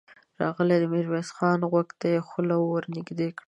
راغی، 0.41 0.77
د 0.79 0.83
ميرويس 0.93 1.29
خان 1.37 1.59
غوږ 1.71 1.87
ته 1.99 2.07
يې 2.13 2.19
خوله 2.27 2.55
ور 2.61 2.83
نږدې 2.95 3.27
کړه. 3.35 3.39